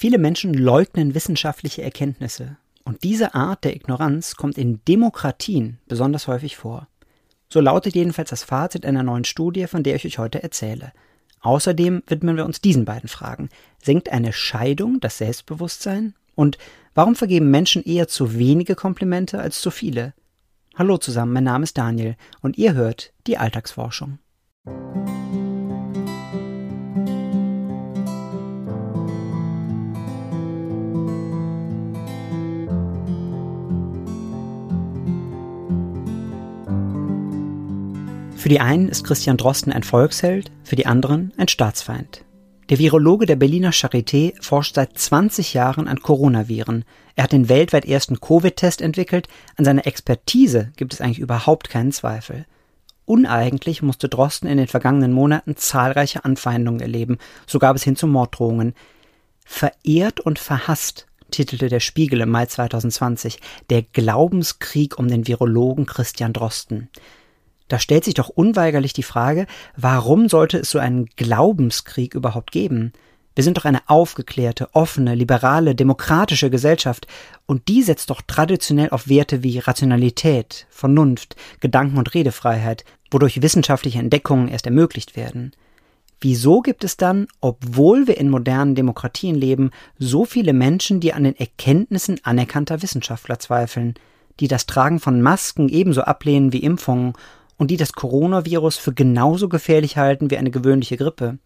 Viele 0.00 0.16
Menschen 0.16 0.54
leugnen 0.54 1.14
wissenschaftliche 1.14 1.82
Erkenntnisse. 1.82 2.56
Und 2.84 3.02
diese 3.02 3.34
Art 3.34 3.64
der 3.64 3.76
Ignoranz 3.76 4.34
kommt 4.34 4.56
in 4.56 4.80
Demokratien 4.88 5.78
besonders 5.88 6.26
häufig 6.26 6.56
vor. 6.56 6.88
So 7.50 7.60
lautet 7.60 7.94
jedenfalls 7.94 8.30
das 8.30 8.42
Fazit 8.42 8.86
einer 8.86 9.02
neuen 9.02 9.24
Studie, 9.24 9.66
von 9.66 9.82
der 9.82 9.96
ich 9.96 10.06
euch 10.06 10.18
heute 10.18 10.42
erzähle. 10.42 10.94
Außerdem 11.42 12.02
widmen 12.06 12.38
wir 12.38 12.46
uns 12.46 12.62
diesen 12.62 12.86
beiden 12.86 13.10
Fragen. 13.10 13.50
Senkt 13.82 14.08
eine 14.08 14.32
Scheidung 14.32 15.00
das 15.00 15.18
Selbstbewusstsein? 15.18 16.14
Und 16.34 16.56
warum 16.94 17.14
vergeben 17.14 17.50
Menschen 17.50 17.84
eher 17.84 18.08
zu 18.08 18.38
wenige 18.38 18.76
Komplimente 18.76 19.38
als 19.38 19.60
zu 19.60 19.70
viele? 19.70 20.14
Hallo 20.76 20.96
zusammen, 20.96 21.34
mein 21.34 21.44
Name 21.44 21.64
ist 21.64 21.76
Daniel 21.76 22.16
und 22.40 22.56
ihr 22.56 22.72
hört 22.72 23.12
die 23.26 23.36
Alltagsforschung. 23.36 24.18
Für 38.40 38.48
die 38.48 38.60
einen 38.60 38.88
ist 38.88 39.04
Christian 39.04 39.36
Drosten 39.36 39.70
ein 39.70 39.82
Volksheld, 39.82 40.50
für 40.64 40.74
die 40.74 40.86
anderen 40.86 41.30
ein 41.36 41.48
Staatsfeind. 41.48 42.24
Der 42.70 42.78
Virologe 42.78 43.26
der 43.26 43.36
Berliner 43.36 43.70
Charité 43.70 44.32
forscht 44.42 44.76
seit 44.76 44.96
20 44.96 45.52
Jahren 45.52 45.86
an 45.86 46.00
Coronaviren. 46.00 46.86
Er 47.16 47.24
hat 47.24 47.32
den 47.32 47.50
weltweit 47.50 47.84
ersten 47.84 48.18
Covid-Test 48.18 48.80
entwickelt. 48.80 49.28
An 49.56 49.66
seiner 49.66 49.86
Expertise 49.86 50.72
gibt 50.76 50.94
es 50.94 51.02
eigentlich 51.02 51.18
überhaupt 51.18 51.68
keinen 51.68 51.92
Zweifel. 51.92 52.46
Uneigentlich 53.04 53.82
musste 53.82 54.08
Drosten 54.08 54.48
in 54.48 54.56
den 54.56 54.68
vergangenen 54.68 55.12
Monaten 55.12 55.56
zahlreiche 55.56 56.24
Anfeindungen 56.24 56.80
erleben, 56.80 57.18
so 57.46 57.58
gab 57.58 57.76
es 57.76 57.82
hin 57.82 57.94
zu 57.96 58.06
Morddrohungen. 58.06 58.72
Verehrt 59.44 60.18
und 60.18 60.38
verhasst 60.38 61.06
titelte 61.30 61.68
der 61.68 61.80
Spiegel 61.80 62.22
im 62.22 62.30
Mai 62.30 62.46
2020 62.46 63.38
der 63.68 63.82
Glaubenskrieg 63.82 64.98
um 64.98 65.08
den 65.08 65.26
Virologen 65.26 65.84
Christian 65.84 66.32
Drosten. 66.32 66.88
Da 67.70 67.78
stellt 67.78 68.02
sich 68.02 68.14
doch 68.14 68.28
unweigerlich 68.28 68.94
die 68.94 69.04
Frage, 69.04 69.46
warum 69.76 70.28
sollte 70.28 70.58
es 70.58 70.70
so 70.70 70.80
einen 70.80 71.06
Glaubenskrieg 71.14 72.16
überhaupt 72.16 72.50
geben? 72.50 72.92
Wir 73.36 73.44
sind 73.44 73.56
doch 73.56 73.64
eine 73.64 73.88
aufgeklärte, 73.88 74.70
offene, 74.72 75.14
liberale, 75.14 75.76
demokratische 75.76 76.50
Gesellschaft, 76.50 77.06
und 77.46 77.68
die 77.68 77.84
setzt 77.84 78.10
doch 78.10 78.22
traditionell 78.22 78.90
auf 78.90 79.08
Werte 79.08 79.44
wie 79.44 79.60
Rationalität, 79.60 80.66
Vernunft, 80.68 81.36
Gedanken- 81.60 81.98
und 81.98 82.12
Redefreiheit, 82.12 82.84
wodurch 83.08 83.40
wissenschaftliche 83.40 84.00
Entdeckungen 84.00 84.48
erst 84.48 84.66
ermöglicht 84.66 85.14
werden. 85.14 85.52
Wieso 86.20 86.62
gibt 86.62 86.82
es 86.82 86.96
dann, 86.96 87.28
obwohl 87.40 88.08
wir 88.08 88.18
in 88.18 88.30
modernen 88.30 88.74
Demokratien 88.74 89.36
leben, 89.36 89.70
so 89.96 90.24
viele 90.24 90.54
Menschen, 90.54 90.98
die 90.98 91.12
an 91.12 91.22
den 91.22 91.36
Erkenntnissen 91.36 92.18
anerkannter 92.24 92.82
Wissenschaftler 92.82 93.38
zweifeln, 93.38 93.94
die 94.40 94.48
das 94.48 94.66
Tragen 94.66 94.98
von 94.98 95.22
Masken 95.22 95.68
ebenso 95.68 96.02
ablehnen 96.02 96.52
wie 96.52 96.64
Impfungen 96.64 97.12
und 97.60 97.70
die 97.70 97.76
das 97.76 97.92
Coronavirus 97.92 98.78
für 98.78 98.94
genauso 98.94 99.50
gefährlich 99.50 99.98
halten 99.98 100.30
wie 100.30 100.38
eine 100.38 100.50
gewöhnliche 100.50 100.96
Grippe. 100.96 101.38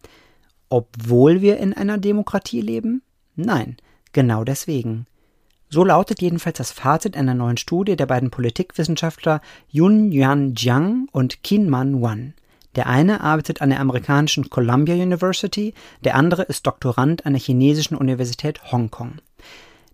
Obwohl 0.69 1.41
wir 1.41 1.57
in 1.57 1.73
einer 1.73 1.97
Demokratie 1.97 2.61
leben? 2.61 3.01
Nein, 3.35 3.75
genau 4.13 4.45
deswegen. 4.45 5.07
So 5.69 5.83
lautet 5.83 6.21
jedenfalls 6.21 6.57
das 6.57 6.71
Fazit 6.71 7.17
einer 7.17 7.33
neuen 7.33 7.57
Studie 7.57 7.97
der 7.97 8.05
beiden 8.05 8.31
Politikwissenschaftler 8.31 9.41
Yun 9.67 10.09
Yuan 10.13 10.53
Jiang 10.55 11.09
und 11.11 11.43
Qin 11.43 11.69
Man 11.69 12.01
Wan. 12.01 12.33
Der 12.75 12.87
eine 12.87 13.19
arbeitet 13.19 13.61
an 13.61 13.71
der 13.71 13.81
amerikanischen 13.81 14.49
Columbia 14.49 14.95
University, 14.95 15.73
der 16.05 16.15
andere 16.15 16.43
ist 16.43 16.65
Doktorand 16.65 17.25
an 17.25 17.33
der 17.33 17.41
chinesischen 17.41 17.97
Universität 17.97 18.71
Hongkong. 18.71 19.15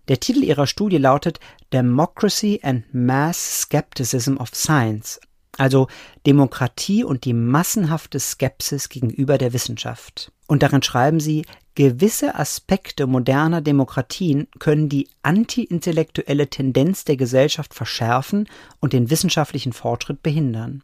Der 0.06 0.20
Titel 0.20 0.44
ihrer 0.44 0.68
Studie 0.68 0.98
lautet 0.98 1.40
Democracy 1.72 2.60
and 2.62 2.84
Mass 2.94 3.62
Skepticism 3.62 4.36
of 4.36 4.54
Science, 4.54 5.18
also 5.58 5.88
Demokratie 6.26 7.04
und 7.04 7.24
die 7.24 7.34
massenhafte 7.34 8.18
Skepsis 8.18 8.88
gegenüber 8.88 9.38
der 9.38 9.52
Wissenschaft. 9.52 10.32
Und 10.46 10.62
darin 10.62 10.82
schreiben 10.82 11.20
sie, 11.20 11.44
gewisse 11.74 12.34
Aspekte 12.34 13.06
moderner 13.06 13.60
Demokratien 13.60 14.48
können 14.58 14.88
die 14.88 15.08
antiintellektuelle 15.22 16.48
Tendenz 16.48 17.04
der 17.04 17.16
Gesellschaft 17.16 17.74
verschärfen 17.74 18.48
und 18.80 18.92
den 18.92 19.10
wissenschaftlichen 19.10 19.72
Fortschritt 19.72 20.22
behindern. 20.22 20.82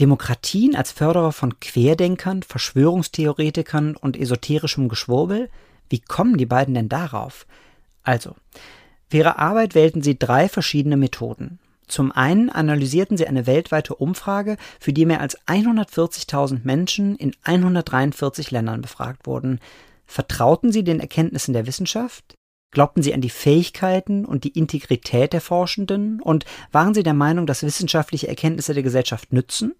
Demokratien 0.00 0.74
als 0.74 0.90
Förderer 0.90 1.32
von 1.32 1.60
Querdenkern, 1.60 2.42
Verschwörungstheoretikern 2.42 3.96
und 3.96 4.16
esoterischem 4.16 4.88
Geschwurbel? 4.88 5.50
Wie 5.90 6.00
kommen 6.00 6.38
die 6.38 6.46
beiden 6.46 6.74
denn 6.74 6.88
darauf? 6.88 7.46
Also, 8.02 8.34
für 9.10 9.18
ihre 9.18 9.38
Arbeit 9.38 9.74
wählten 9.74 10.02
sie 10.02 10.18
drei 10.18 10.48
verschiedene 10.48 10.96
Methoden. 10.96 11.58
Zum 11.92 12.10
einen 12.10 12.48
analysierten 12.48 13.18
sie 13.18 13.26
eine 13.26 13.46
weltweite 13.46 13.94
Umfrage, 13.94 14.56
für 14.80 14.94
die 14.94 15.04
mehr 15.04 15.20
als 15.20 15.38
140.000 15.42 16.60
Menschen 16.64 17.16
in 17.16 17.36
143 17.42 18.50
Ländern 18.50 18.80
befragt 18.80 19.26
wurden. 19.26 19.60
Vertrauten 20.06 20.72
sie 20.72 20.84
den 20.84 21.00
Erkenntnissen 21.00 21.52
der 21.52 21.66
Wissenschaft? 21.66 22.34
Glaubten 22.70 23.02
sie 23.02 23.12
an 23.12 23.20
die 23.20 23.28
Fähigkeiten 23.28 24.24
und 24.24 24.44
die 24.44 24.58
Integrität 24.58 25.34
der 25.34 25.42
Forschenden? 25.42 26.22
Und 26.22 26.46
waren 26.70 26.94
sie 26.94 27.02
der 27.02 27.12
Meinung, 27.12 27.46
dass 27.46 27.62
wissenschaftliche 27.62 28.26
Erkenntnisse 28.26 28.72
der 28.72 28.82
Gesellschaft 28.82 29.30
nützen? 29.34 29.74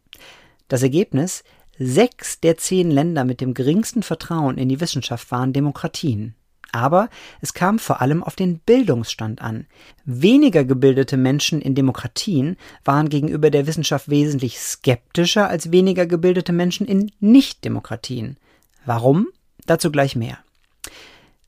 Das 0.69 0.83
Ergebnis? 0.83 1.45
Sechs 1.79 2.41
der 2.41 2.59
zehn 2.59 2.91
Länder 2.91 3.25
mit 3.25 3.41
dem 3.41 3.55
geringsten 3.55 4.03
Vertrauen 4.03 4.59
in 4.59 4.69
die 4.69 4.81
Wissenschaft 4.83 5.31
waren 5.31 5.55
Demokratien. 5.55 6.35
Aber 6.73 7.11
es 7.43 7.53
kam 7.53 7.79
vor 7.79 8.01
allem 8.01 8.23
auf 8.23 8.35
den 8.35 8.59
Bildungsstand 8.59 9.43
an. 9.43 9.67
Weniger 10.07 10.65
gebildete 10.65 11.19
Menschen 11.19 11.61
in 11.61 11.75
Demokratien 11.75 12.57
waren 12.85 13.11
gegenüber 13.11 13.51
der 13.51 13.67
Wissenschaft 13.67 14.09
wesentlich 14.09 14.59
skeptischer 14.59 15.49
als 15.49 15.71
weniger 15.71 16.07
gebildete 16.07 16.53
Menschen 16.53 16.87
in 16.87 17.13
Nichtdemokratien. 17.21 18.39
Warum? 18.87 19.29
Dazu 19.67 19.93
gleich 19.93 20.17
mehr. 20.17 20.39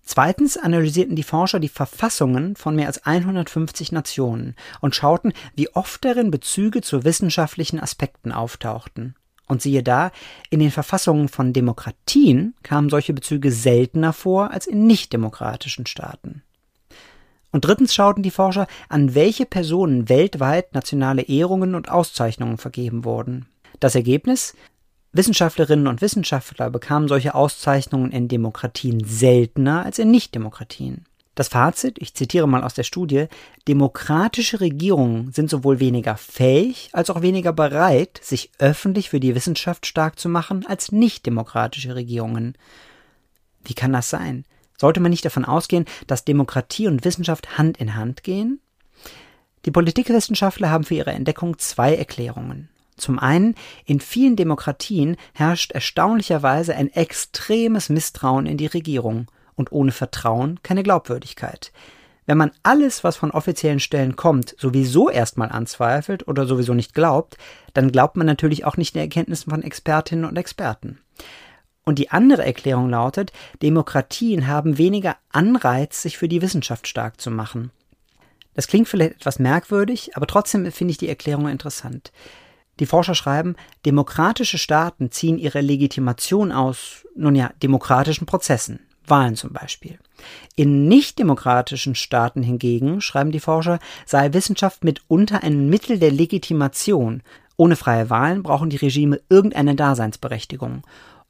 Zweitens 0.04 0.58
analysierten 0.58 1.16
die 1.16 1.22
Forscher 1.22 1.58
die 1.58 1.70
Verfassungen 1.70 2.56
von 2.56 2.76
mehr 2.76 2.88
als 2.88 3.06
150 3.06 3.90
Nationen 3.90 4.54
und 4.80 4.94
schauten, 4.94 5.32
wie 5.56 5.70
oft 5.70 6.04
darin 6.04 6.30
Bezüge 6.30 6.82
zu 6.82 7.04
wissenschaftlichen 7.04 7.80
Aspekten 7.80 8.30
auftauchten. 8.30 9.16
Und 9.46 9.60
siehe 9.62 9.82
da, 9.82 10.10
in 10.50 10.60
den 10.60 10.70
Verfassungen 10.70 11.28
von 11.28 11.52
Demokratien 11.52 12.54
kamen 12.62 12.88
solche 12.88 13.12
Bezüge 13.12 13.52
seltener 13.52 14.12
vor 14.12 14.50
als 14.50 14.66
in 14.66 14.86
nichtdemokratischen 14.86 15.86
Staaten. 15.86 16.42
Und 17.50 17.64
drittens 17.64 17.94
schauten 17.94 18.22
die 18.22 18.30
Forscher, 18.30 18.66
an 18.88 19.14
welche 19.14 19.46
Personen 19.46 20.08
weltweit 20.08 20.74
nationale 20.74 21.22
Ehrungen 21.22 21.74
und 21.74 21.88
Auszeichnungen 21.88 22.58
vergeben 22.58 23.04
wurden. 23.04 23.46
Das 23.80 23.94
Ergebnis? 23.94 24.54
Wissenschaftlerinnen 25.12 25.86
und 25.86 26.00
Wissenschaftler 26.00 26.70
bekamen 26.70 27.06
solche 27.06 27.36
Auszeichnungen 27.36 28.10
in 28.10 28.26
Demokratien 28.26 29.04
seltener 29.04 29.84
als 29.84 30.00
in 30.00 30.10
Nichtdemokratien. 30.10 31.04
Das 31.34 31.48
Fazit, 31.48 31.96
ich 31.98 32.14
zitiere 32.14 32.46
mal 32.46 32.62
aus 32.62 32.74
der 32.74 32.84
Studie, 32.84 33.26
demokratische 33.66 34.60
Regierungen 34.60 35.32
sind 35.32 35.50
sowohl 35.50 35.80
weniger 35.80 36.16
fähig 36.16 36.90
als 36.92 37.10
auch 37.10 37.22
weniger 37.22 37.52
bereit, 37.52 38.20
sich 38.22 38.52
öffentlich 38.58 39.10
für 39.10 39.18
die 39.18 39.34
Wissenschaft 39.34 39.86
stark 39.86 40.18
zu 40.18 40.28
machen, 40.28 40.64
als 40.66 40.92
nicht 40.92 41.26
demokratische 41.26 41.96
Regierungen. 41.96 42.56
Wie 43.64 43.74
kann 43.74 43.92
das 43.92 44.10
sein? 44.10 44.44
Sollte 44.78 45.00
man 45.00 45.10
nicht 45.10 45.24
davon 45.24 45.44
ausgehen, 45.44 45.86
dass 46.06 46.24
Demokratie 46.24 46.86
und 46.86 47.04
Wissenschaft 47.04 47.58
Hand 47.58 47.78
in 47.78 47.96
Hand 47.96 48.22
gehen? 48.22 48.60
Die 49.64 49.70
Politikwissenschaftler 49.70 50.70
haben 50.70 50.84
für 50.84 50.94
ihre 50.94 51.12
Entdeckung 51.12 51.58
zwei 51.58 51.96
Erklärungen. 51.96 52.68
Zum 52.96 53.18
einen, 53.18 53.56
in 53.86 53.98
vielen 53.98 54.36
Demokratien 54.36 55.16
herrscht 55.32 55.72
erstaunlicherweise 55.72 56.76
ein 56.76 56.92
extremes 56.92 57.88
Misstrauen 57.88 58.46
in 58.46 58.56
die 58.56 58.66
Regierung 58.66 59.26
und 59.56 59.72
ohne 59.72 59.92
Vertrauen 59.92 60.60
keine 60.62 60.82
Glaubwürdigkeit. 60.82 61.72
Wenn 62.26 62.38
man 62.38 62.52
alles, 62.62 63.04
was 63.04 63.16
von 63.16 63.30
offiziellen 63.30 63.80
Stellen 63.80 64.16
kommt, 64.16 64.54
sowieso 64.58 65.10
erstmal 65.10 65.50
anzweifelt 65.50 66.26
oder 66.26 66.46
sowieso 66.46 66.72
nicht 66.72 66.94
glaubt, 66.94 67.36
dann 67.74 67.92
glaubt 67.92 68.16
man 68.16 68.26
natürlich 68.26 68.64
auch 68.64 68.76
nicht 68.76 68.94
den 68.94 69.02
Erkenntnissen 69.02 69.50
von 69.50 69.62
Expertinnen 69.62 70.24
und 70.24 70.36
Experten. 70.36 70.98
Und 71.84 71.98
die 71.98 72.10
andere 72.10 72.46
Erklärung 72.46 72.88
lautet, 72.88 73.32
Demokratien 73.60 74.46
haben 74.46 74.78
weniger 74.78 75.16
Anreiz, 75.30 76.00
sich 76.00 76.16
für 76.16 76.28
die 76.28 76.40
Wissenschaft 76.40 76.88
stark 76.88 77.20
zu 77.20 77.30
machen. 77.30 77.70
Das 78.54 78.68
klingt 78.68 78.88
vielleicht 78.88 79.16
etwas 79.16 79.38
merkwürdig, 79.38 80.16
aber 80.16 80.26
trotzdem 80.26 80.70
finde 80.72 80.92
ich 80.92 80.98
die 80.98 81.08
Erklärung 81.08 81.48
interessant. 81.48 82.12
Die 82.80 82.86
Forscher 82.86 83.14
schreiben, 83.14 83.54
demokratische 83.84 84.58
Staaten 84.58 85.10
ziehen 85.10 85.38
ihre 85.38 85.60
Legitimation 85.60 86.52
aus, 86.52 87.06
nun 87.14 87.34
ja, 87.34 87.52
demokratischen 87.62 88.26
Prozessen, 88.26 88.80
Wahlen 89.06 89.36
zum 89.36 89.52
Beispiel. 89.52 89.98
In 90.56 90.88
nichtdemokratischen 90.88 91.94
Staaten 91.94 92.42
hingegen, 92.42 93.00
schreiben 93.00 93.32
die 93.32 93.40
Forscher, 93.40 93.78
sei 94.06 94.32
Wissenschaft 94.32 94.84
mitunter 94.84 95.42
ein 95.42 95.68
Mittel 95.68 95.98
der 95.98 96.10
Legitimation. 96.10 97.22
Ohne 97.56 97.76
freie 97.76 98.10
Wahlen 98.10 98.42
brauchen 98.42 98.70
die 98.70 98.76
Regime 98.76 99.20
irgendeine 99.28 99.74
Daseinsberechtigung. 99.74 100.82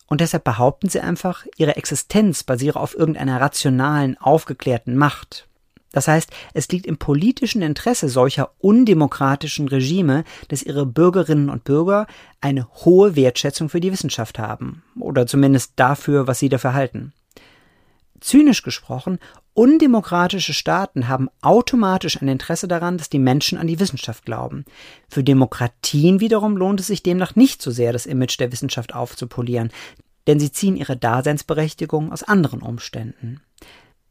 Und 0.06 0.20
deshalb 0.20 0.44
behaupten 0.44 0.88
sie 0.88 1.00
einfach, 1.00 1.46
ihre 1.56 1.76
Existenz 1.76 2.44
basiere 2.44 2.78
auf 2.78 2.96
irgendeiner 2.96 3.40
rationalen, 3.40 4.18
aufgeklärten 4.18 4.96
Macht. 4.96 5.48
Das 5.94 6.08
heißt, 6.08 6.30
es 6.54 6.68
liegt 6.68 6.86
im 6.86 6.98
politischen 6.98 7.62
Interesse 7.62 8.08
solcher 8.08 8.50
undemokratischen 8.58 9.68
Regime, 9.68 10.24
dass 10.48 10.64
ihre 10.64 10.86
Bürgerinnen 10.86 11.48
und 11.48 11.62
Bürger 11.62 12.08
eine 12.40 12.66
hohe 12.84 13.14
Wertschätzung 13.14 13.68
für 13.68 13.80
die 13.80 13.92
Wissenschaft 13.92 14.40
haben, 14.40 14.82
oder 14.98 15.26
zumindest 15.26 15.74
dafür, 15.76 16.26
was 16.26 16.40
sie 16.40 16.48
dafür 16.48 16.74
halten. 16.74 17.12
Zynisch 18.24 18.62
gesprochen, 18.62 19.18
undemokratische 19.52 20.54
Staaten 20.54 21.08
haben 21.08 21.28
automatisch 21.42 22.22
ein 22.22 22.28
Interesse 22.28 22.66
daran, 22.66 22.96
dass 22.96 23.10
die 23.10 23.18
Menschen 23.18 23.58
an 23.58 23.66
die 23.66 23.78
Wissenschaft 23.78 24.24
glauben. 24.24 24.64
Für 25.10 25.22
Demokratien 25.22 26.20
wiederum 26.20 26.56
lohnt 26.56 26.80
es 26.80 26.86
sich 26.86 27.02
demnach 27.02 27.36
nicht 27.36 27.60
so 27.60 27.70
sehr, 27.70 27.92
das 27.92 28.06
Image 28.06 28.40
der 28.40 28.50
Wissenschaft 28.50 28.94
aufzupolieren, 28.94 29.70
denn 30.26 30.40
sie 30.40 30.50
ziehen 30.50 30.76
ihre 30.76 30.96
Daseinsberechtigung 30.96 32.12
aus 32.12 32.22
anderen 32.22 32.62
Umständen. 32.62 33.42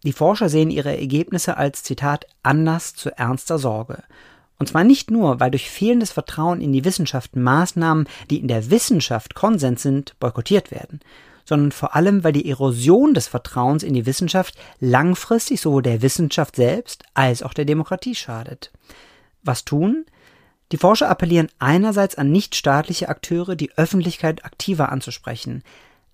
Die 0.04 0.14
Forscher 0.14 0.48
sehen 0.48 0.70
ihre 0.70 0.96
Ergebnisse 0.96 1.58
als 1.58 1.82
Zitat 1.82 2.28
Anlass 2.44 2.94
zu 2.94 3.18
ernster 3.18 3.58
Sorge. 3.58 4.04
Und 4.60 4.68
zwar 4.68 4.84
nicht 4.84 5.10
nur, 5.10 5.40
weil 5.40 5.50
durch 5.50 5.72
fehlendes 5.72 6.12
Vertrauen 6.12 6.62
in 6.62 6.72
die 6.72 6.86
Wissenschaft 6.86 7.36
Maßnahmen, 7.36 8.08
die 8.30 8.38
in 8.38 8.48
der 8.48 8.70
Wissenschaft 8.70 9.34
Konsens 9.34 9.82
sind, 9.82 10.14
boykottiert 10.20 10.70
werden, 10.70 11.00
sondern 11.46 11.72
vor 11.72 11.96
allem, 11.96 12.24
weil 12.24 12.34
die 12.34 12.50
Erosion 12.50 13.14
des 13.14 13.28
Vertrauens 13.28 13.84
in 13.84 13.94
die 13.94 14.06
Wissenschaft 14.06 14.56
langfristig 14.80 15.62
sowohl 15.62 15.82
der 15.82 16.02
Wissenschaft 16.02 16.56
selbst 16.56 17.04
als 17.14 17.44
auch 17.44 17.54
der 17.54 17.66
Demokratie 17.66 18.16
schadet. 18.16 18.72
Was 19.44 19.66
tun? 19.66 20.06
Die 20.72 20.78
Forscher 20.78 21.10
appellieren 21.10 21.50
einerseits 21.60 22.16
an 22.16 22.32
nichtstaatliche 22.32 23.10
Akteure, 23.10 23.56
die 23.56 23.72
Öffentlichkeit 23.78 24.44
aktiver 24.46 24.92
anzusprechen. 24.92 25.64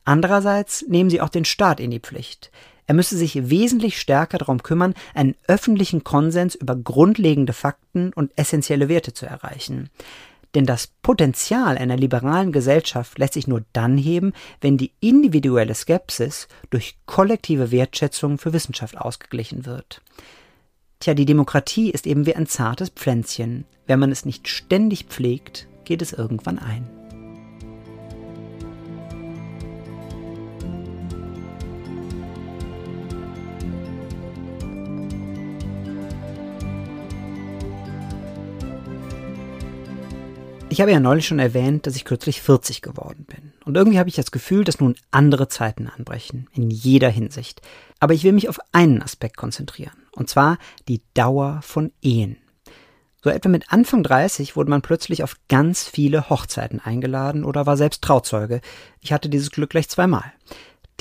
Andererseits 0.03 0.85
nehmen 0.87 1.09
sie 1.09 1.21
auch 1.21 1.29
den 1.29 1.45
Staat 1.45 1.79
in 1.79 1.91
die 1.91 1.99
Pflicht. 1.99 2.51
Er 2.87 2.95
müsse 2.95 3.15
sich 3.15 3.49
wesentlich 3.51 4.01
stärker 4.01 4.39
darum 4.39 4.63
kümmern, 4.63 4.95
einen 5.13 5.35
öffentlichen 5.47 6.03
Konsens 6.03 6.55
über 6.55 6.75
grundlegende 6.75 7.53
Fakten 7.53 8.11
und 8.13 8.31
essentielle 8.35 8.89
Werte 8.89 9.13
zu 9.13 9.27
erreichen. 9.27 9.91
Denn 10.55 10.65
das 10.65 10.87
Potenzial 11.03 11.77
einer 11.77 11.97
liberalen 11.97 12.51
Gesellschaft 12.51 13.19
lässt 13.19 13.33
sich 13.33 13.47
nur 13.47 13.63
dann 13.73 13.97
heben, 13.97 14.33
wenn 14.61 14.77
die 14.77 14.91
individuelle 14.99 15.75
Skepsis 15.75 16.47
durch 16.69 16.97
kollektive 17.05 17.71
Wertschätzung 17.71 18.37
für 18.37 18.53
Wissenschaft 18.53 18.97
ausgeglichen 18.97 19.65
wird. 19.65 20.01
Tja, 20.99 21.13
die 21.13 21.25
Demokratie 21.25 21.91
ist 21.91 22.07
eben 22.07 22.25
wie 22.25 22.35
ein 22.35 22.47
zartes 22.47 22.89
Pflänzchen. 22.89 23.65
Wenn 23.85 23.99
man 23.99 24.11
es 24.11 24.25
nicht 24.25 24.47
ständig 24.47 25.05
pflegt, 25.05 25.67
geht 25.85 26.01
es 26.01 26.13
irgendwann 26.13 26.59
ein. 26.59 26.98
Ich 40.79 40.81
habe 40.81 40.93
ja 40.93 41.01
neulich 41.01 41.27
schon 41.27 41.39
erwähnt, 41.39 41.85
dass 41.85 41.97
ich 41.97 42.05
kürzlich 42.05 42.41
40 42.41 42.81
geworden 42.81 43.25
bin. 43.25 43.51
Und 43.65 43.75
irgendwie 43.75 43.99
habe 43.99 44.07
ich 44.07 44.15
das 44.15 44.31
Gefühl, 44.31 44.63
dass 44.63 44.79
nun 44.79 44.95
andere 45.11 45.49
Zeiten 45.49 45.89
anbrechen, 45.89 46.47
in 46.53 46.71
jeder 46.71 47.09
Hinsicht. 47.09 47.61
Aber 47.99 48.13
ich 48.13 48.23
will 48.23 48.31
mich 48.31 48.47
auf 48.47 48.61
einen 48.71 49.01
Aspekt 49.01 49.35
konzentrieren, 49.35 50.07
und 50.13 50.29
zwar 50.29 50.57
die 50.87 51.01
Dauer 51.15 51.59
von 51.63 51.91
Ehen. 52.01 52.37
So 53.21 53.29
etwa 53.29 53.49
mit 53.49 53.73
Anfang 53.73 54.03
30 54.03 54.55
wurde 54.55 54.69
man 54.69 54.81
plötzlich 54.81 55.21
auf 55.21 55.35
ganz 55.49 55.85
viele 55.85 56.29
Hochzeiten 56.29 56.79
eingeladen 56.79 57.43
oder 57.43 57.65
war 57.65 57.75
selbst 57.75 58.01
Trauzeuge. 58.01 58.61
Ich 59.01 59.11
hatte 59.11 59.27
dieses 59.27 59.51
Glück 59.51 59.71
gleich 59.71 59.89
zweimal. 59.89 60.31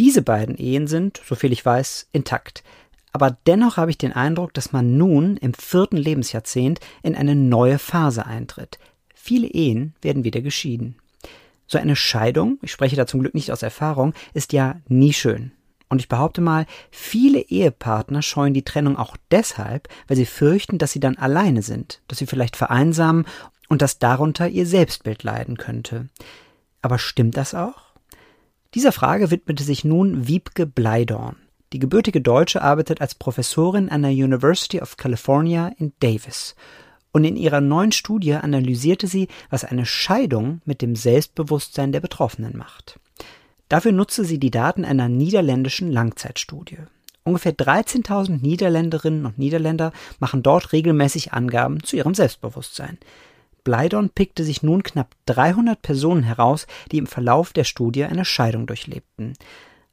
Diese 0.00 0.22
beiden 0.22 0.56
Ehen 0.56 0.88
sind, 0.88 1.20
soviel 1.24 1.52
ich 1.52 1.64
weiß, 1.64 2.08
intakt. 2.10 2.64
Aber 3.12 3.38
dennoch 3.46 3.76
habe 3.76 3.92
ich 3.92 3.98
den 3.98 4.12
Eindruck, 4.12 4.54
dass 4.54 4.72
man 4.72 4.98
nun 4.98 5.36
im 5.36 5.54
vierten 5.54 5.98
Lebensjahrzehnt 5.98 6.80
in 7.04 7.14
eine 7.14 7.36
neue 7.36 7.78
Phase 7.78 8.26
eintritt. 8.26 8.80
Viele 9.28 9.48
Ehen 9.48 9.92
werden 10.00 10.24
wieder 10.24 10.40
geschieden. 10.40 10.96
So 11.66 11.76
eine 11.76 11.96
Scheidung, 11.96 12.58
ich 12.62 12.72
spreche 12.72 12.96
da 12.96 13.06
zum 13.06 13.20
Glück 13.20 13.34
nicht 13.34 13.52
aus 13.52 13.62
Erfahrung, 13.62 14.14
ist 14.32 14.54
ja 14.54 14.80
nie 14.88 15.12
schön. 15.12 15.52
Und 15.90 16.00
ich 16.00 16.08
behaupte 16.08 16.40
mal, 16.40 16.64
viele 16.90 17.40
Ehepartner 17.40 18.22
scheuen 18.22 18.54
die 18.54 18.62
Trennung 18.62 18.96
auch 18.96 19.18
deshalb, 19.30 19.90
weil 20.06 20.16
sie 20.16 20.24
fürchten, 20.24 20.78
dass 20.78 20.92
sie 20.92 21.00
dann 21.00 21.18
alleine 21.18 21.60
sind, 21.60 22.00
dass 22.08 22.16
sie 22.16 22.26
vielleicht 22.26 22.56
vereinsamen 22.56 23.26
und 23.68 23.82
dass 23.82 23.98
darunter 23.98 24.48
ihr 24.48 24.64
Selbstbild 24.64 25.22
leiden 25.24 25.58
könnte. 25.58 26.08
Aber 26.80 26.98
stimmt 26.98 27.36
das 27.36 27.54
auch? 27.54 27.82
Dieser 28.72 28.92
Frage 28.92 29.30
widmete 29.30 29.62
sich 29.62 29.84
nun 29.84 30.26
Wiebke 30.26 30.64
Bleidorn. 30.64 31.36
Die 31.74 31.78
gebürtige 31.78 32.22
Deutsche 32.22 32.62
arbeitet 32.62 33.02
als 33.02 33.14
Professorin 33.14 33.90
an 33.90 34.00
der 34.00 34.12
University 34.12 34.80
of 34.80 34.96
California 34.96 35.70
in 35.76 35.92
Davis 36.00 36.54
und 37.12 37.24
in 37.24 37.36
ihrer 37.36 37.60
neuen 37.60 37.92
Studie 37.92 38.34
analysierte 38.34 39.06
sie, 39.06 39.28
was 39.50 39.64
eine 39.64 39.86
Scheidung 39.86 40.60
mit 40.64 40.82
dem 40.82 40.94
Selbstbewusstsein 40.94 41.92
der 41.92 42.00
Betroffenen 42.00 42.56
macht. 42.56 42.98
Dafür 43.68 43.92
nutzte 43.92 44.24
sie 44.24 44.38
die 44.38 44.50
Daten 44.50 44.84
einer 44.84 45.08
niederländischen 45.08 45.92
Langzeitstudie. 45.92 46.78
Ungefähr 47.24 47.54
13.000 47.54 48.40
Niederländerinnen 48.40 49.26
und 49.26 49.38
Niederländer 49.38 49.92
machen 50.18 50.42
dort 50.42 50.72
regelmäßig 50.72 51.34
Angaben 51.34 51.82
zu 51.82 51.96
ihrem 51.96 52.14
Selbstbewusstsein. 52.14 52.98
Bleidon 53.64 54.08
pickte 54.08 54.44
sich 54.44 54.62
nun 54.62 54.82
knapp 54.82 55.14
300 55.26 55.82
Personen 55.82 56.22
heraus, 56.22 56.66
die 56.90 56.96
im 56.96 57.06
Verlauf 57.06 57.52
der 57.52 57.64
Studie 57.64 58.04
eine 58.04 58.24
Scheidung 58.24 58.66
durchlebten. 58.66 59.34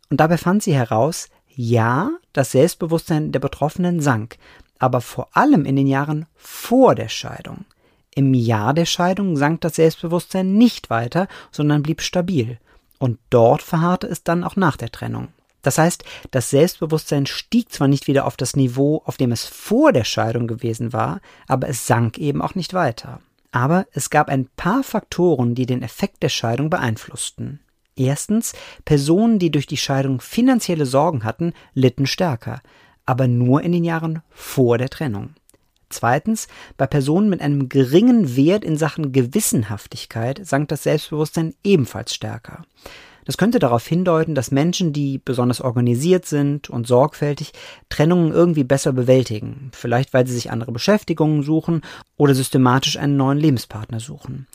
Und 0.10 0.22
dabei 0.22 0.38
fand 0.38 0.64
sie 0.64 0.74
heraus, 0.74 1.28
ja, 1.54 2.12
das 2.32 2.52
Selbstbewusstsein 2.52 3.34
der 3.34 3.40
Betroffenen 3.40 4.00
sank, 4.00 4.38
aber 4.80 5.01
vor 5.01 5.30
allem 5.33 5.66
in 5.66 5.75
den 5.75 5.88
Jahren 5.88 6.25
vor 6.36 6.95
der 6.95 7.10
Scheidung. 7.10 7.66
Im 8.13 8.33
Jahr 8.33 8.74
der 8.74 8.86
Scheidung 8.86 9.36
sank 9.36 9.62
das 9.62 9.75
Selbstbewusstsein 9.75 10.54
nicht 10.54 10.89
weiter, 10.89 11.27
sondern 11.51 11.83
blieb 11.83 12.01
stabil. 12.01 12.60
Und 12.98 13.19
dort 13.30 13.62
verharrte 13.62 14.07
es 14.07 14.24
dann 14.24 14.44
auch 14.44 14.56
nach 14.56 14.77
der 14.77 14.89
Trennung. 14.89 15.27
Das 15.62 15.77
heißt, 15.77 16.04
das 16.31 16.50
Selbstbewusstsein 16.50 17.25
stieg 17.25 17.72
zwar 17.72 17.88
nicht 17.88 18.07
wieder 18.07 18.25
auf 18.25 18.38
das 18.38 18.56
Niveau, 18.56 19.01
auf 19.06 19.18
dem 19.18 19.31
es 19.31 19.45
vor 19.45 19.92
der 19.92 20.04
Scheidung 20.04 20.48
gewesen 20.48 20.94
war, 20.94 21.19
aber 21.48 21.68
es 21.68 21.88
sank 21.88 22.18
eben 22.18 22.42
auch 22.42 22.56
nicht 22.56 22.74
weiter. 22.74 23.19
Aber 23.51 23.86
es 23.92 24.10
gab 24.10 24.30
ein 24.30 24.48
paar 24.56 24.83
Faktoren, 24.83 25.56
die 25.56 25.66
den 25.66 25.81
Effekt 25.81 26.24
der 26.24 26.30
Scheidung 26.30 26.69
beeinflussten. 26.69 27.60
Erstens, 27.95 28.54
Personen, 28.83 29.39
die 29.39 29.51
durch 29.51 29.66
die 29.66 29.77
Scheidung 29.77 30.22
finanzielle 30.22 30.86
Sorgen 30.86 31.24
hatten, 31.24 31.54
litten 31.74 32.06
stärker 32.06 32.62
aber 33.06 33.28
nur 33.28 33.62
in 33.62 33.72
den 33.72 33.84
Jahren 33.84 34.22
vor 34.30 34.78
der 34.78 34.89
Trennung. 34.89 35.36
Zweitens, 35.89 36.48
bei 36.77 36.88
Personen 36.88 37.30
mit 37.30 37.41
einem 37.41 37.70
geringen 37.70 38.36
Wert 38.36 38.65
in 38.65 38.75
Sachen 38.77 39.12
Gewissenhaftigkeit 39.12 40.41
sank 40.46 40.68
das 40.70 40.84
Selbstbewusstsein 40.84 41.53
ebenfalls 41.63 42.13
stärker. 42.13 42.63
Das 43.25 43.38
könnte 43.38 43.60
darauf 43.60 43.86
hindeuten, 43.86 44.36
dass 44.36 44.51
Menschen, 44.51 44.94
die 44.94 45.20
besonders 45.24 45.60
organisiert 45.60 46.25
sind 46.25 46.70
und 46.70 46.86
sorgfältig, 46.86 47.53
Trennungen 47.89 48.32
irgendwie 48.32 48.63
besser 48.63 48.94
bewältigen, 48.94 49.72
vielleicht 49.74 50.13
weil 50.13 50.27
sie 50.27 50.34
sich 50.34 50.51
andere 50.51 50.72
Beschäftigungen 50.72 51.41
suchen 51.41 51.82
oder 52.18 52.36
systematisch 52.36 52.98
einen 52.98 53.18
neuen 53.18 53.39
Lebenspartner 53.39 54.00
suchen. 54.00 54.48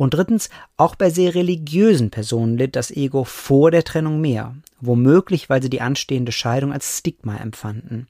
Und 0.00 0.14
drittens, 0.14 0.48
auch 0.78 0.94
bei 0.94 1.10
sehr 1.10 1.34
religiösen 1.34 2.08
Personen 2.08 2.56
litt 2.56 2.74
das 2.74 2.90
Ego 2.90 3.24
vor 3.24 3.70
der 3.70 3.84
Trennung 3.84 4.18
mehr, 4.18 4.56
womöglich 4.80 5.50
weil 5.50 5.60
sie 5.60 5.68
die 5.68 5.82
anstehende 5.82 6.32
Scheidung 6.32 6.72
als 6.72 6.96
Stigma 6.96 7.36
empfanden. 7.36 8.08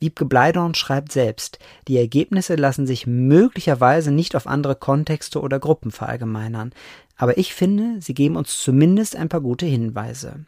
Wiebke 0.00 0.24
Bleidorn 0.24 0.74
schreibt 0.74 1.12
selbst, 1.12 1.60
die 1.86 1.96
Ergebnisse 1.96 2.56
lassen 2.56 2.88
sich 2.88 3.06
möglicherweise 3.06 4.10
nicht 4.10 4.34
auf 4.34 4.48
andere 4.48 4.74
Kontexte 4.74 5.40
oder 5.40 5.60
Gruppen 5.60 5.92
verallgemeinern, 5.92 6.72
aber 7.16 7.38
ich 7.38 7.54
finde, 7.54 8.00
sie 8.00 8.12
geben 8.12 8.34
uns 8.34 8.58
zumindest 8.58 9.14
ein 9.14 9.28
paar 9.28 9.42
gute 9.42 9.66
Hinweise. 9.66 10.44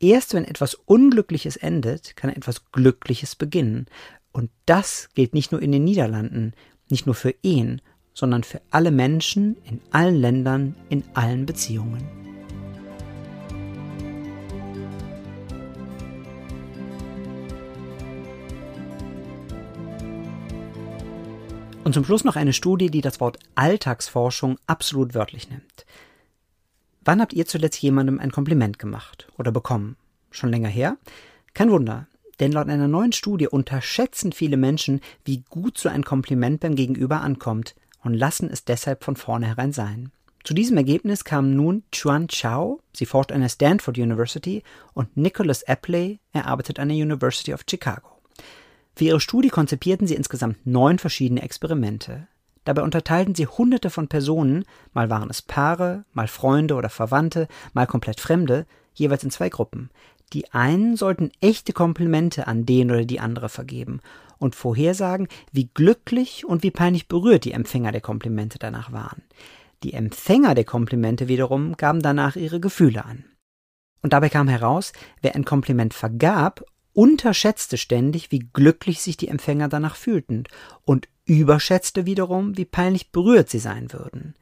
Erst 0.00 0.32
wenn 0.32 0.46
etwas 0.46 0.72
Unglückliches 0.72 1.56
endet, 1.56 2.16
kann 2.16 2.30
etwas 2.30 2.72
Glückliches 2.72 3.36
beginnen. 3.36 3.88
Und 4.32 4.48
das 4.64 5.10
gilt 5.14 5.34
nicht 5.34 5.52
nur 5.52 5.60
in 5.60 5.70
den 5.70 5.84
Niederlanden, 5.84 6.54
nicht 6.88 7.04
nur 7.04 7.14
für 7.14 7.34
Ehen, 7.42 7.82
sondern 8.14 8.44
für 8.44 8.60
alle 8.70 8.90
Menschen 8.90 9.56
in 9.64 9.80
allen 9.90 10.16
Ländern, 10.16 10.74
in 10.88 11.04
allen 11.14 11.46
Beziehungen. 11.46 12.22
Und 21.84 21.94
zum 21.94 22.04
Schluss 22.04 22.22
noch 22.22 22.36
eine 22.36 22.52
Studie, 22.52 22.90
die 22.90 23.00
das 23.00 23.18
Wort 23.20 23.38
Alltagsforschung 23.56 24.58
absolut 24.66 25.14
wörtlich 25.14 25.50
nimmt. 25.50 25.84
Wann 27.04 27.20
habt 27.20 27.32
ihr 27.32 27.46
zuletzt 27.46 27.82
jemandem 27.82 28.20
ein 28.20 28.30
Kompliment 28.30 28.78
gemacht 28.78 29.26
oder 29.36 29.50
bekommen? 29.50 29.96
Schon 30.30 30.50
länger 30.50 30.68
her? 30.68 30.96
Kein 31.54 31.70
Wunder, 31.70 32.06
denn 32.38 32.52
laut 32.52 32.68
einer 32.68 32.86
neuen 32.86 33.12
Studie 33.12 33.48
unterschätzen 33.48 34.32
viele 34.32 34.56
Menschen, 34.56 35.00
wie 35.24 35.42
gut 35.50 35.76
so 35.76 35.88
ein 35.88 36.04
Kompliment 36.04 36.60
beim 36.60 36.76
Gegenüber 36.76 37.20
ankommt, 37.20 37.74
und 38.02 38.14
lassen 38.14 38.50
es 38.50 38.64
deshalb 38.64 39.04
von 39.04 39.16
vornherein 39.16 39.72
sein. 39.72 40.12
Zu 40.44 40.54
diesem 40.54 40.76
Ergebnis 40.76 41.24
kamen 41.24 41.54
nun 41.54 41.84
Chuan 41.92 42.28
Chao, 42.28 42.80
sie 42.92 43.06
forscht 43.06 43.30
an 43.30 43.42
der 43.42 43.48
Stanford 43.48 43.96
University, 43.96 44.64
und 44.92 45.16
Nicholas 45.16 45.62
Epley, 45.62 46.18
er 46.32 46.46
arbeitet 46.46 46.80
an 46.80 46.88
der 46.88 46.96
University 46.96 47.54
of 47.54 47.64
Chicago. 47.68 48.08
Für 48.96 49.04
ihre 49.04 49.20
Studie 49.20 49.50
konzipierten 49.50 50.06
sie 50.06 50.16
insgesamt 50.16 50.66
neun 50.66 50.98
verschiedene 50.98 51.42
Experimente. 51.42 52.26
Dabei 52.64 52.82
unterteilten 52.82 53.34
sie 53.34 53.46
Hunderte 53.46 53.88
von 53.88 54.08
Personen, 54.08 54.64
mal 54.92 55.10
waren 55.10 55.30
es 55.30 55.42
Paare, 55.42 56.04
mal 56.12 56.28
Freunde 56.28 56.74
oder 56.74 56.90
Verwandte, 56.90 57.48
mal 57.72 57.86
komplett 57.86 58.20
Fremde, 58.20 58.66
jeweils 58.94 59.24
in 59.24 59.30
zwei 59.30 59.48
Gruppen. 59.48 59.90
Die 60.32 60.52
einen 60.52 60.96
sollten 60.96 61.30
echte 61.40 61.72
Komplimente 61.72 62.46
an 62.46 62.66
den 62.66 62.90
oder 62.90 63.04
die 63.04 63.20
andere 63.20 63.48
vergeben 63.48 64.00
und 64.42 64.54
vorhersagen, 64.54 65.28
wie 65.52 65.70
glücklich 65.72 66.44
und 66.44 66.62
wie 66.62 66.70
peinlich 66.70 67.08
berührt 67.08 67.44
die 67.44 67.52
Empfänger 67.52 67.92
der 67.92 68.00
Komplimente 68.00 68.58
danach 68.58 68.92
waren. 68.92 69.22
Die 69.82 69.94
Empfänger 69.94 70.54
der 70.54 70.64
Komplimente 70.64 71.28
wiederum 71.28 71.76
gaben 71.76 72.02
danach 72.02 72.36
ihre 72.36 72.60
Gefühle 72.60 73.04
an. 73.04 73.24
Und 74.02 74.12
dabei 74.12 74.28
kam 74.28 74.48
heraus, 74.48 74.92
wer 75.20 75.34
ein 75.34 75.44
Kompliment 75.44 75.94
vergab, 75.94 76.64
unterschätzte 76.92 77.78
ständig, 77.78 78.30
wie 78.30 78.40
glücklich 78.52 79.00
sich 79.00 79.16
die 79.16 79.28
Empfänger 79.28 79.68
danach 79.68 79.96
fühlten 79.96 80.44
und 80.84 81.08
überschätzte 81.24 82.04
wiederum, 82.04 82.56
wie 82.56 82.64
peinlich 82.64 83.12
berührt 83.12 83.48
sie 83.48 83.60
sein 83.60 83.92
würden. 83.92 84.34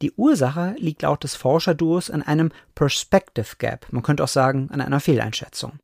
Die 0.00 0.12
Ursache 0.12 0.74
liegt 0.78 1.02
laut 1.02 1.22
des 1.22 1.36
Forscherduos 1.36 2.10
an 2.10 2.22
einem 2.22 2.50
Perspective 2.74 3.56
Gap, 3.58 3.86
man 3.92 4.02
könnte 4.02 4.24
auch 4.24 4.28
sagen 4.28 4.68
an 4.70 4.80
einer 4.80 5.00
Fehleinschätzung. 5.00 5.78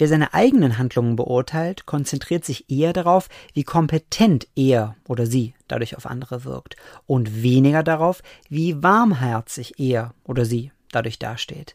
Wer 0.00 0.08
seine 0.08 0.32
eigenen 0.32 0.78
Handlungen 0.78 1.14
beurteilt, 1.14 1.84
konzentriert 1.84 2.42
sich 2.42 2.70
eher 2.70 2.94
darauf, 2.94 3.28
wie 3.52 3.64
kompetent 3.64 4.48
er 4.56 4.96
oder 5.06 5.26
sie 5.26 5.52
dadurch 5.68 5.94
auf 5.94 6.06
andere 6.06 6.46
wirkt 6.46 6.76
und 7.06 7.42
weniger 7.42 7.82
darauf, 7.82 8.22
wie 8.48 8.82
warmherzig 8.82 9.78
er 9.78 10.14
oder 10.24 10.46
sie 10.46 10.72
dadurch 10.90 11.18
dasteht. 11.18 11.74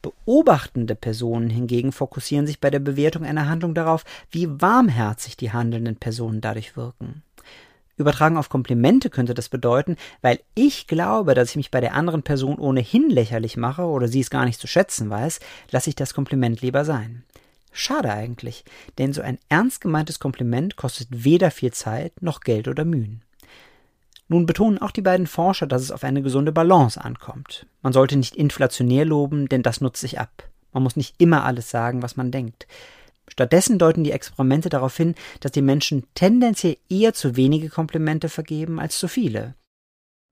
Beobachtende 0.00 0.94
Personen 0.94 1.50
hingegen 1.50 1.92
fokussieren 1.92 2.46
sich 2.46 2.60
bei 2.60 2.70
der 2.70 2.78
Bewertung 2.78 3.26
einer 3.26 3.46
Handlung 3.46 3.74
darauf, 3.74 4.06
wie 4.30 4.48
warmherzig 4.48 5.36
die 5.36 5.52
handelnden 5.52 5.96
Personen 5.96 6.40
dadurch 6.40 6.78
wirken. 6.78 7.22
Übertragen 7.98 8.36
auf 8.36 8.48
Komplimente 8.48 9.10
könnte 9.10 9.34
das 9.34 9.48
bedeuten, 9.48 9.96
weil 10.22 10.40
ich 10.54 10.86
glaube, 10.86 11.34
dass 11.34 11.50
ich 11.50 11.56
mich 11.56 11.70
bei 11.70 11.80
der 11.80 11.94
anderen 11.94 12.22
Person 12.22 12.58
ohnehin 12.58 13.10
lächerlich 13.10 13.56
mache 13.56 13.82
oder 13.82 14.08
sie 14.08 14.20
es 14.20 14.30
gar 14.30 14.44
nicht 14.44 14.60
zu 14.60 14.66
schätzen 14.66 15.10
weiß, 15.10 15.40
lasse 15.70 15.90
ich 15.90 15.96
das 15.96 16.14
Kompliment 16.14 16.62
lieber 16.62 16.84
sein. 16.84 17.24
Schade 17.72 18.12
eigentlich, 18.12 18.64
denn 18.98 19.12
so 19.12 19.20
ein 19.20 19.38
ernst 19.48 19.80
gemeintes 19.80 20.18
Kompliment 20.18 20.76
kostet 20.76 21.08
weder 21.10 21.50
viel 21.50 21.72
Zeit 21.72 22.22
noch 22.22 22.40
Geld 22.40 22.66
oder 22.66 22.84
Mühen. 22.84 23.22
Nun 24.28 24.46
betonen 24.46 24.78
auch 24.78 24.90
die 24.90 25.02
beiden 25.02 25.26
Forscher, 25.26 25.66
dass 25.66 25.82
es 25.82 25.90
auf 25.90 26.04
eine 26.04 26.22
gesunde 26.22 26.52
Balance 26.52 27.02
ankommt. 27.02 27.66
Man 27.82 27.92
sollte 27.92 28.16
nicht 28.16 28.36
inflationär 28.36 29.04
loben, 29.04 29.48
denn 29.48 29.62
das 29.62 29.80
nutzt 29.80 30.00
sich 30.00 30.20
ab. 30.20 30.48
Man 30.72 30.82
muss 30.82 30.96
nicht 30.96 31.14
immer 31.18 31.44
alles 31.44 31.70
sagen, 31.70 32.02
was 32.02 32.16
man 32.16 32.30
denkt. 32.30 32.66
Stattdessen 33.28 33.78
deuten 33.78 34.04
die 34.04 34.12
Experimente 34.12 34.68
darauf 34.68 34.96
hin, 34.96 35.14
dass 35.40 35.52
die 35.52 35.62
Menschen 35.62 36.04
tendenziell 36.14 36.76
eher 36.88 37.14
zu 37.14 37.36
wenige 37.36 37.68
Komplimente 37.68 38.28
vergeben 38.28 38.80
als 38.80 38.98
zu 38.98 39.08
viele. 39.08 39.54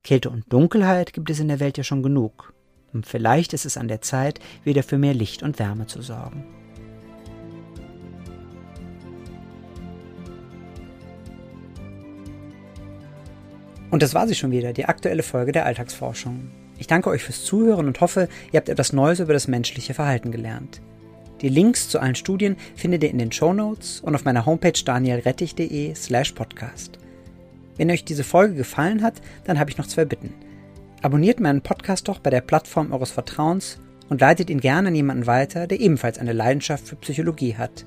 Kälte 0.02 0.30
und 0.30 0.44
Dunkelheit 0.52 1.12
gibt 1.12 1.30
es 1.30 1.40
in 1.40 1.48
der 1.48 1.60
Welt 1.60 1.78
ja 1.78 1.84
schon 1.84 2.02
genug. 2.02 2.52
Und 2.92 3.06
vielleicht 3.06 3.52
ist 3.52 3.66
es 3.66 3.76
an 3.76 3.88
der 3.88 4.00
Zeit, 4.00 4.40
wieder 4.64 4.82
für 4.82 4.98
mehr 4.98 5.14
Licht 5.14 5.42
und 5.42 5.58
Wärme 5.58 5.86
zu 5.86 6.00
sorgen. 6.00 6.44
Und 13.90 14.02
das 14.02 14.14
war 14.14 14.26
sie 14.26 14.34
schon 14.34 14.50
wieder, 14.50 14.72
die 14.72 14.86
aktuelle 14.86 15.22
Folge 15.22 15.52
der 15.52 15.66
Alltagsforschung. 15.66 16.50
Ich 16.78 16.86
danke 16.86 17.10
euch 17.10 17.22
fürs 17.22 17.44
Zuhören 17.44 17.86
und 17.86 18.00
hoffe, 18.00 18.28
ihr 18.52 18.58
habt 18.58 18.68
etwas 18.68 18.92
Neues 18.92 19.20
über 19.20 19.32
das 19.32 19.48
menschliche 19.48 19.94
Verhalten 19.94 20.30
gelernt. 20.30 20.80
Die 21.42 21.48
Links 21.48 21.88
zu 21.88 22.00
allen 22.00 22.14
Studien 22.14 22.56
findet 22.74 23.02
ihr 23.02 23.10
in 23.10 23.18
den 23.18 23.32
Show 23.32 23.52
Notes 23.52 24.00
und 24.00 24.14
auf 24.14 24.24
meiner 24.24 24.46
Homepage 24.46 24.72
danielrettich.de 24.84 25.94
slash 25.94 26.32
podcast. 26.32 26.98
Wenn 27.76 27.90
euch 27.90 28.04
diese 28.04 28.24
Folge 28.24 28.54
gefallen 28.54 29.02
hat, 29.02 29.20
dann 29.44 29.58
habe 29.58 29.70
ich 29.70 29.76
noch 29.76 29.86
zwei 29.86 30.06
Bitten. 30.06 30.32
Abonniert 31.02 31.40
meinen 31.40 31.60
Podcast 31.60 32.08
doch 32.08 32.18
bei 32.18 32.30
der 32.30 32.40
Plattform 32.40 32.92
eures 32.92 33.10
Vertrauens 33.10 33.78
und 34.08 34.20
leitet 34.20 34.48
ihn 34.48 34.60
gerne 34.60 34.88
an 34.88 34.94
jemanden 34.94 35.26
weiter, 35.26 35.66
der 35.66 35.80
ebenfalls 35.80 36.18
eine 36.18 36.32
Leidenschaft 36.32 36.88
für 36.88 36.96
Psychologie 36.96 37.56
hat. 37.56 37.84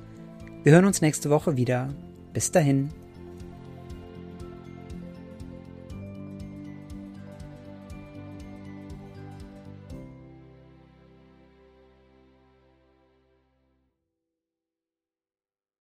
Wir 0.62 0.72
hören 0.72 0.84
uns 0.84 1.00
nächste 1.00 1.30
Woche 1.30 1.56
wieder. 1.56 1.88
Bis 2.32 2.52
dahin. 2.52 2.90